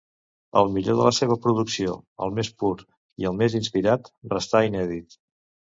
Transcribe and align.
El 0.61 0.71
millor 0.77 0.95
de 0.99 1.05
la 1.07 1.11
seva 1.17 1.37
producció, 1.43 1.93
el 2.27 2.35
més 2.41 2.49
pur 2.65 2.73
i 3.25 3.31
el 3.33 3.39
més 3.45 3.61
inspirat, 3.61 4.13
restà 4.37 4.69
inèdit. 4.73 5.21